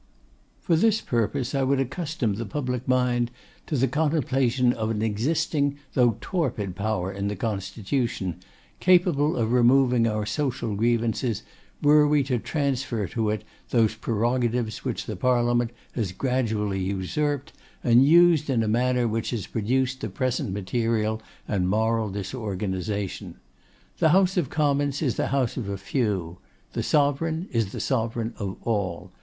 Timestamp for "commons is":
24.49-25.13